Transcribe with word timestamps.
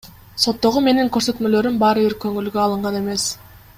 Соттогу 0.43 0.81
менин 0.85 1.11
көрсөтмөлөрүм 1.17 1.77
баары 1.83 2.07
бир 2.07 2.17
көңүлгө 2.25 2.63
алынган 2.65 2.99
эмес. 3.03 3.29